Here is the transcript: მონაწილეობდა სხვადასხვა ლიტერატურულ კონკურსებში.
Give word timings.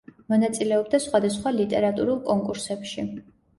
მონაწილეობდა 0.33 1.01
სხვადასხვა 1.03 1.53
ლიტერატურულ 1.59 2.19
კონკურსებში. 2.33 3.09